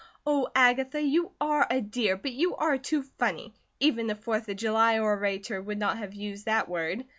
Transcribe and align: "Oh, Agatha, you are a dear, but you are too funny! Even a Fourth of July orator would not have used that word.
"Oh, 0.25 0.47
Agatha, 0.55 0.99
you 0.99 1.33
are 1.39 1.67
a 1.69 1.79
dear, 1.79 2.17
but 2.17 2.31
you 2.31 2.55
are 2.55 2.79
too 2.79 3.03
funny! 3.03 3.53
Even 3.79 4.09
a 4.09 4.15
Fourth 4.15 4.49
of 4.49 4.57
July 4.57 4.97
orator 4.97 5.61
would 5.61 5.77
not 5.77 5.99
have 5.99 6.15
used 6.15 6.45
that 6.45 6.67
word. 6.67 7.05